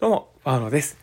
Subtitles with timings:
[0.00, 0.96] どうも、パウロです。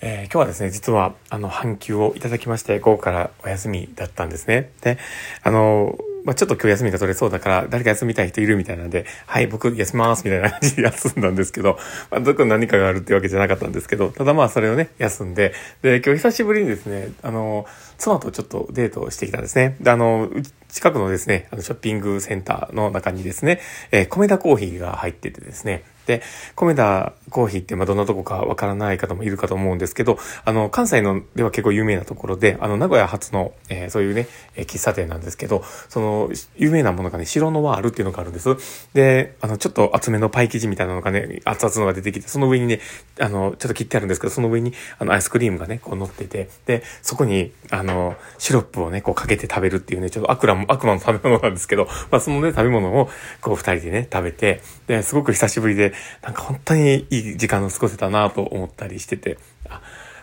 [0.00, 4.70] えー今日はですね、実は、あの、半休をいただきまして、午後からお休みだったんですね。
[4.82, 4.98] で、
[5.42, 11.76] あの、まあ、ちょっと今日休みが取れそうだから、誰か休みたい人いるみたいなんで、はい、僕休みます、みたいな感じで休んだんですけど、
[12.12, 15.52] まあ、どこに何かがあるってわけじゃなかったんですけど、ただまあ、それをね、休んで、
[15.82, 17.66] で、今日久しぶりにですね、あの、
[17.98, 19.74] 妻とちょっとデートをしてきたんですね。
[19.80, 20.30] で、あの、
[20.68, 23.60] 近くのですね、あの、ショッピングセンターの中にですね、
[23.90, 26.22] えー、米田コーヒーが入っててですね、で、
[26.54, 38.56] 米田コーヒーって、まあ、どんなとこかわからない方もいるかと思うんですけど、あの、関西のでは結構有名なところで、あの、名古屋発の、えーそういうね、えー喫茶店なんですけど、その、有名なものがね、白のワールっていうのがあるんです。
[38.94, 42.80] で、あの、ちょっと厚めのパイ生地みたいなのがね、熱々のが出てきて、その上にね、
[43.20, 53.08] あの、ちょっと切ってあるんですけど、その上に、あの、アイスクリームがね、こう乗ってて、で、そこに、あの、シロップをね、こうかけて食べるっていうね、ちょっと悪魔も、悪魔の食べ物なんですけど、まあ、そのね、食べ物を、
[53.40, 55.92] こう、二人でね、食べて、で、すごく久しぶりで、
[56.22, 59.80] なんか本当にいい時間を過ごせたなと思ったりしてて、あ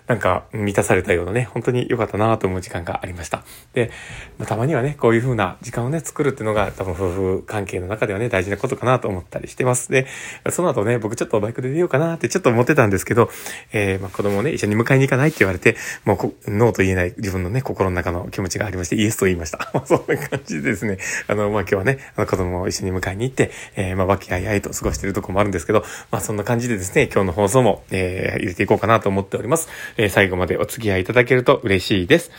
[0.07, 3.43] なんか満たされたようなね、本当に良かったなと思う時間がありました。
[3.73, 3.89] で、
[4.37, 9.91] まあたまにはね、こういう風な時間をね、作るっていうのが多分夫婦関係の中ではね、大事なことかなと思ったりしてます。
[9.91, 10.07] で、
[10.49, 13.29] その後ね、僕ちょっとバイクで出ようかなってちょっと思ってたんですけど、
[13.71, 19.71] えー、まあ子供をね、一緒に迎えに行かないって言われて、もうノーと言えない自分のね、心の中の気持ちがありまして、イエスと言いました。
[19.73, 29.69] まそんな感じでですね、あの、まあ今日はね、あの子供を一緒に迎えに行って、えー、まあ和気あいあいと過ごしてるとこもあるんですけど、まあそんな感じでですね、今日の放送も、えー、入れていこうかなと思っております。
[29.97, 32.31] えー、最後までお付き合いいただけると嬉しいです。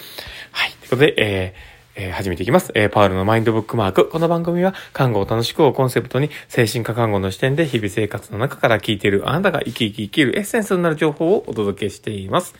[0.52, 0.70] はい。
[0.70, 2.72] ということで、えーえ始めていきます。
[2.74, 4.08] えーパウルのマインドブックマーク。
[4.08, 12.56] この番組は、看護を楽しくをコンセプトに、精神科看護の視点で日々生活の中から聞いているあなたが生き生き生きるエッセンスになる情報をお届けしています。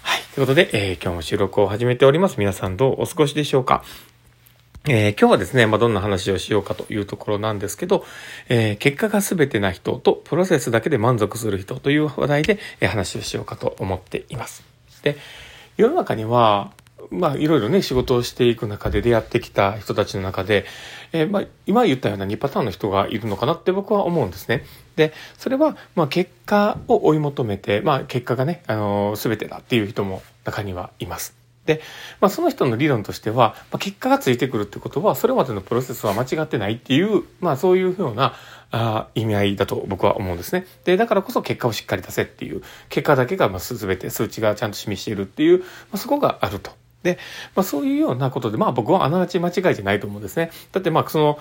[0.00, 0.22] はい。
[0.34, 2.36] ということで、えー今日も収録を始めております。
[2.38, 3.84] 皆さんどうお過ごしでしょうか？
[4.86, 8.04] えー今日はですね、まあ、どんな話をしようかというところなんですけど、
[8.50, 14.62] えー結果が全てな人とプロセスだけで満足する人という話題で、え話をしようかと思っています。
[15.02, 15.16] で、
[15.78, 16.72] 世の中には、
[17.10, 20.66] まあ、いろいろね、仕事をしていく中で出会ってきた人たちの中で、
[21.12, 24.64] えーまあ、今言ったような2パターンの人がいるのかなって僕は思うんですね。
[24.96, 31.43] で、それは、まあ、結果を追い求めて、まあ、結果がね、あのー全てだっていう人も中にはいます。
[31.66, 31.80] で、
[32.20, 38.34] まあ、その人の理論としては、まあ、結果がついてくるってことは、それまでのプロセスは間違ってないっていう、まあ、そういうような、
[38.76, 40.66] あ意味合いだと僕は思うんですね。
[40.84, 46.72] で、だからこそ結果をしっかり出せっていう、結果だけがまあ全て数値がちゃんと示しているっていう、まあ、そこがあると。
[47.04, 47.18] で、
[47.54, 50.50] まあ、そういうようなことで、まあ僕はあながち間違いじゃないと思うんですね。
[50.72, 51.38] だってまあその、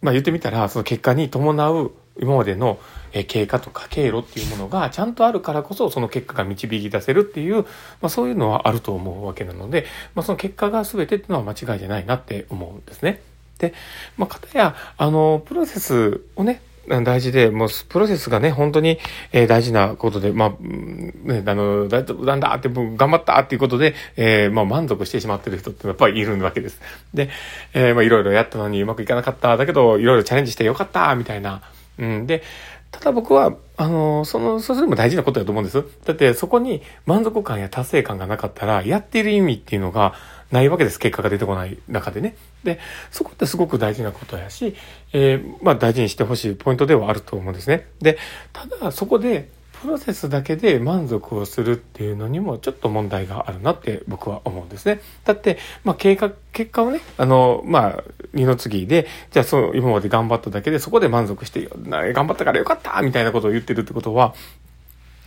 [0.00, 2.78] まあ言ってみたら、その結果に伴う今までの
[3.26, 7.66] 経過とか経路っていうものがちゃんとあるからこそその結果が導き出せるっていう、ま
[8.02, 13.22] あそういうのはあると思うわけなので、まあその結果が全てっていうのは間違いじゃないなって思うんですね。
[13.58, 13.74] で、
[14.16, 18.98] まあ、かたや、あの、プロセスをね、大事で、もう、プロセスがね、本当に、
[19.32, 26.80] えー大事なことで、まあ、ね、あの、だ、なんだって、も頑張ったっていうことで、えーまあ、満足してしまってる人ってやっぱりいるわけです。
[27.12, 27.28] で、
[27.74, 29.56] えーまあ、いろいろやったのにうまくいかなかった。
[29.58, 31.60] だけど、いろいろチャレンジしてよかったみたいな。
[31.98, 32.26] うん。
[32.26, 32.42] で、
[32.90, 35.84] ただ僕は、あの、その、それも大事なことだと思うんです。
[36.04, 40.14] だって、そこに満足感や達成感がなかったら、やってる意味っていうのが
[40.50, 40.98] ないわけです。
[40.98, 42.36] 結果が出てこない中でね。
[42.64, 44.74] で、そこってすごく大事なことやし、
[45.12, 47.86] えーまあ大事にしてほしいポイントではあると思うんですね。
[48.00, 48.18] で、
[48.52, 49.50] ただそこで、
[49.80, 55.00] プロセスだけで満足をするっていうのにもちょっと問題があるなって僕は思うんですね。
[55.24, 64.34] だって、まあ計画、結果をね、あの、まあ、二の次で、じゃあそう、今まで頑張っただけでそこで満足して、頑張ったからよかったみたいなことを言ってるってことは、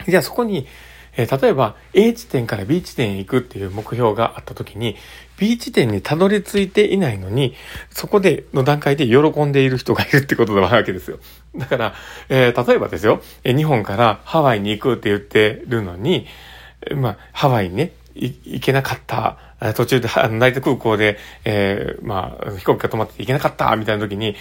[0.08, 0.68] じゃあそこに、
[1.18, 4.96] えー例えば A 地点から B 地点へ行くっていう目標があった時に、
[5.38, 7.56] B 地点にたどり着いていないのに、
[7.90, 11.20] そこでの段階で喜んでいる人がいるってことなわけですよ。
[11.56, 11.94] だから、
[12.30, 16.28] えー例えばですよ、え日本からハワイに行くって言ってるのに、
[16.96, 19.38] まあ、ハワイにね、行けなかった。
[19.76, 24.36] 途中で、成田空港で、えーまあ、飛行機が止まって行けなかった、みたいな時に、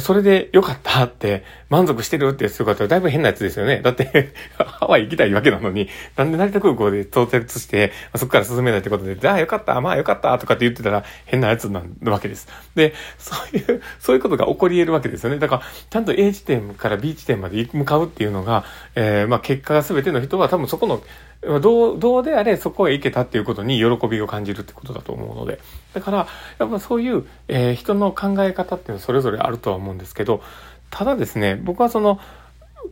[0.00, 3.82] それで良かったって、満足してるってする方はだいぶ変なやつですよね。
[3.82, 12.48] だって、 ハワイ行きたいわけなのに、なんで成田空港で到達して、まそこから進めないってことで、じゃあよかった、まあよかった、とかって言ってたら変なやつなわけです。
[12.74, 15.38] で、そういう、そういうことが起こり得るわけですよね。
[15.38, 18.64] だから、ちゃんと A 地点から B 地点まで向かうっていうのが、
[18.94, 21.02] えーまあ結果が全ての人は多分そこの、
[21.42, 25.58] どう、どうであれそこへ行けたっていうことに喜びを感じるってことだと思うので。
[25.92, 26.26] だから、
[26.58, 30.40] やっぱそういう、えー人の考え方っていうのはそれぞれあるとは思うんですけど、
[30.90, 32.20] ただですね、僕はその、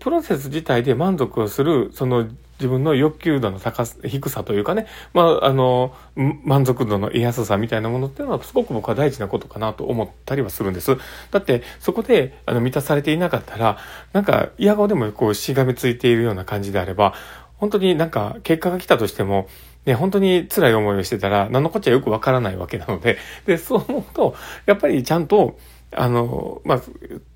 [0.00, 2.28] プロセス自体で満足をする、その
[2.60, 5.94] 自分の欲求度の高さ、低さというかね、まあ、あの、
[6.44, 10.96] 満足度の得やすさみたいなものっていうのはすごく僕は大事なことかなと思ったりはするんです。
[11.30, 13.78] だって、そこで、あの、満たされていなかったら、
[14.12, 17.14] なんか、嫌顔でもこう、しがみついているような感じであれば、
[17.60, 19.46] 本当になんか、結果が来たとしても、
[19.84, 24.34] ね、本当に辛い思いをしてたら、何のこっちゃよくわからないわけなので、 で、そう思うと、
[24.66, 25.58] やっぱりちゃんと、
[25.92, 26.82] あの、まあ、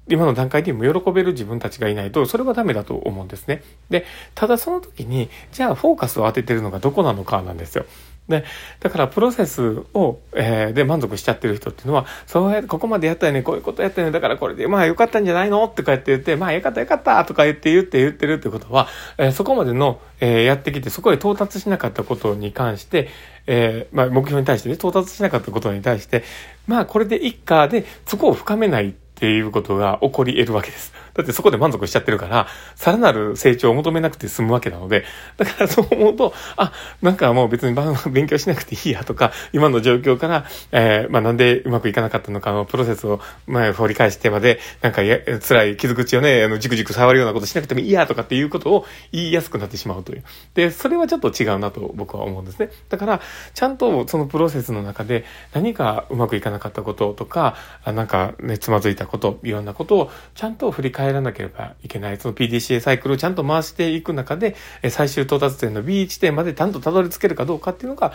[0.09, 3.63] 今の段階でも喜べる自分たちがいないと、それはダメだと思うんですね。
[3.91, 7.85] で、ただその時に、じゃあフォーカスを当ててるのがどこなのかなんですよ。
[8.29, 8.45] で、
[8.81, 15.69] だからプロセスを、えー、で満足しちゃってる人っていうのは、そうやって、ここまでやったよね、こういうことやったよね、だからこれで、まあよかったんじゃないの？
[15.69, 18.89] とか言って言って、まあよかったよかったとか言って言って言ってるってことは、
[19.19, 23.09] えー、そこまでの、えー、やってきて、そこへ到達しなかったことに関して、
[23.47, 26.25] えー、まあ目標に対してね、到達しなかったことに対して、
[26.67, 30.93] まあこれで一家でそこを深めないっていうことが起こり得るわけです。
[31.15, 35.05] だってそこで満足しちゃってるから、さらなる成長を求めなくて済むわけなので、
[35.37, 37.77] だからそう思うと、あ、なんかもう別に
[38.11, 50.25] 勉強しなくていいやとか、今の状況から、えー、まあなんでうまくいかなかったのかのプロセスを、まあ掘り返してまで、なんかや辛い傷口をね、あの、じくじく触るようなことしなくてもいいやとかっていうことを言いやすくなってしまうという。
[50.55, 52.71] で、それはちょっと違うなと僕は思うんですね。
[52.89, 53.21] だから、
[53.55, 62.19] ちゃんとそのプロセスの中で何かうまくいかなかったこととか、あなんかね、つまずいたこと、いろんなことをちゃんと振り返らなければいけない。
[62.19, 64.57] その PDCA サイクルをちゃんと回していく中で、
[64.91, 68.13] 最終到達点の B 地点までちゃんとたどり着けるかどうかっていうのが、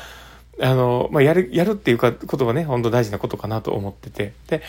[0.62, 4.34] あの、まあ、やる、やるっていうか、ことがね、本当大事なことかなと思ってて。
[4.48, 4.62] で、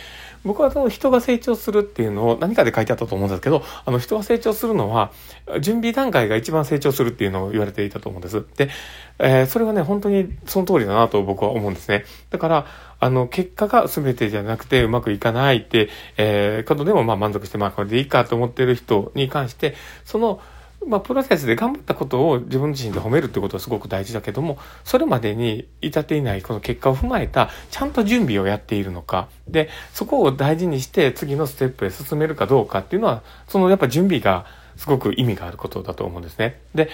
[0.45, 5.13] 僕はその人が成長するっていうのを何かで書いてあったと思うんですけど、あの人が成長するのは、
[5.61, 8.45] 準備段階が一番成長するっていうのを言われていたと思うんです。
[8.57, 8.71] で、
[9.19, 12.05] えー、それはね、本当にその通りだなと僕は思うんですね。
[12.31, 12.67] だから、
[13.01, 20.41] あの、結果が全てじゃなくてうまくいかないって、えー、ことでもまあ満足して、まあこれでいいかと思ってる人に関して、その、
[20.87, 34.47] まあ、プロセスで頑張ったことを自分自身で褒めるってことはすごく大事だけども、それまでに至っていないこの結果を踏まえた、ちゃんと準備をやっているのか、で、そこを大事にして次のステップへ進めるかどうかっていうのは、そのやっぱ準備が
[34.77, 36.61] すごく意味があることだと思うんですね。
[36.75, 36.89] で、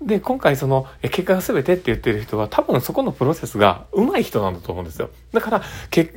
[0.00, 5.10] で、今回その、え結果が全てって言ってる人は多分そこのプロセスが上手い人なんだと思うんですよ。
[5.32, 5.62] だから、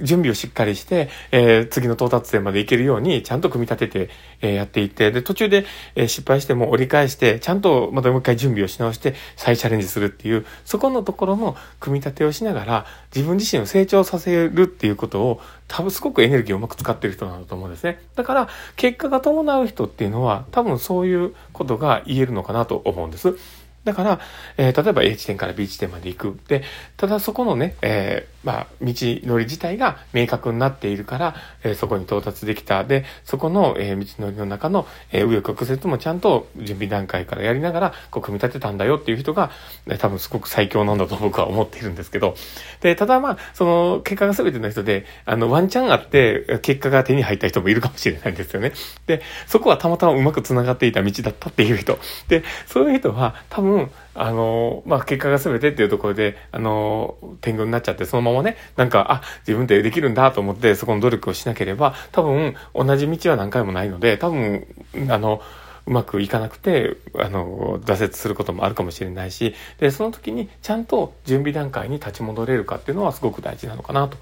[0.02, 4.10] 準備をしっかりして、えー、次の到達点まで行けるようにちゃんと組み立てて、
[4.42, 5.66] えー、やっていって、で、途中で、
[5.96, 12.86] えー、失敗しても折り返して、ちゃんとまたもう一回準備をし直して再チャレンジするっていう、そこのところの組み立てをしながら、
[13.16, 18.02] 自分自身を成長させるっていうことを、多分すごくエネルギーをうまく使ってる人なんだと思うんですね。
[18.16, 23.36] だから、結果が伴う人っていうのは、多分そういうことが言えるのかなと思うんです。
[23.84, 24.20] だから、
[24.58, 26.40] えー、例えば A 地点から B 地点まで行く。
[26.48, 26.64] で、
[26.98, 32.84] ただそこのね、えー、まあ、道のり自体が明確になっているから、えー、そこに到達できた。
[32.84, 39.52] で、そこの、え、道のりの中の、えー、右翼曲折もちゃんと準備段階からやりながら、こう、組み立てたんだよっていう人が、
[39.88, 42.36] え多分すごく最強なんだと僕は思っているんですけど。
[42.82, 48.74] で、ただまあ、その、結果が全ての人で、あの、ワンチャンあって、結果が手に入った人もいるかもしれないんですよね。
[49.08, 52.00] で、そこはたまたまうまく繋がっていた道だったっていう人。
[52.28, 64.68] で、そういう人は、多分分、あの、まあ、結果が全てっていうところで、あの、天狗になっちゃって、そのままね、なんか、あ、自分でできるんだと思って、そこの努力をしなければ、多分、同じ道は何回もないので、多分、
[65.10, 65.42] あの、
[65.86, 74.18] うまくいかなくて、あの、挫折することもあるかもしれないし、で、その時にちゃんと準備段階に立ち戻れるかっていうのはすごく大事なのかなと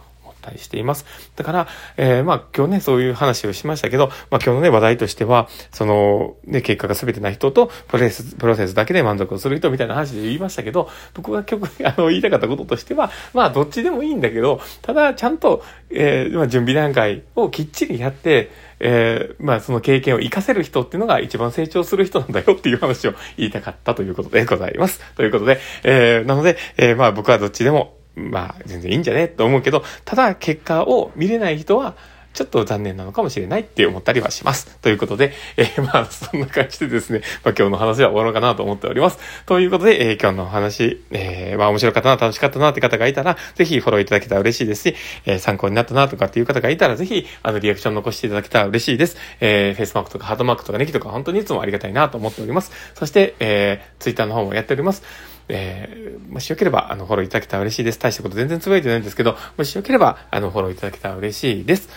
[0.47, 1.05] ったりしています。
[1.35, 1.67] だから、
[1.97, 25.01] えー、まあ今日ね、そういう話をしましたけど、まあ今日のね、話題としては、その、ね、結果が全てな人と、プロセス、プロセスだけで満足をする人みたいな話で言いましたけど、僕が曲、 あの、言いたかったこととしては、まあどっちでもいいんだけど、ただちゃんと、えー、まあ準備段階をきっちりやって、えー、まあその経験を活かせる人っていうのが一番成長する人なんだよ っていう話を言いたかったということでございます。
[25.15, 29.27] ということで、えー、なので、えー、まあ僕はどっちでもまあ、全然いいんじゃね？
[29.27, 31.95] と思うけど、ただ結果を見れない人は、
[32.33, 34.77] ちょっと残念なのかもしれないって思ったりはします。
[34.83, 39.17] ということで、えー、まあ、そんな感じでですね、まあ今日の話は終わろうかなと思っております。
[39.47, 44.95] ということで、えー、今日のお話、えー、まあ面白かったな、楽しかったなって方がいたら、ぜひフォローいただけたら嬉しいですし、
[45.25, 49.17] え、参考になったなとかっていう方がいたら、ぜひ、あの、リアクション残していただけたら嬉しいです。
[49.39, 52.71] え、フェイスマークとかハートマークとかネギとか本当にいつもありがたいなと思っております。
[52.93, 55.01] そして、えー、ツイッターの方もやっております。
[55.49, 57.99] えー、もしよければ、あの、フォローいただけたら嬉しいです。
[57.99, 61.89] 大したこと全然つぶやいてないんですけど、もしよければ、あの、フォローいただけたら嬉しいです。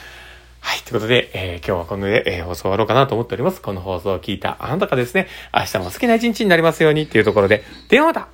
[0.61, 0.81] はい。
[0.81, 3.63] ということで、えー、今日はこの上で、えー、放送終わろうかなと思っております。
[3.63, 8.29] この放送を聞いたあなたがですね、明日も好きな一日になりますようにっていうところで、ではまた